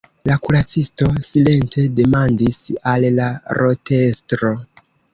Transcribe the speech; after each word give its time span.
La 0.27 0.35
kuracisto 0.45 1.09
silente 1.27 1.85
demandis 2.01 2.59
al 2.95 3.09
la 3.21 3.31
rotestro. 3.63 4.55